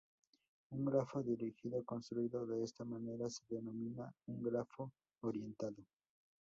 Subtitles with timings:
[0.71, 5.77] Un grafo dirigido construido de esta manera se denomina un grafo orientado.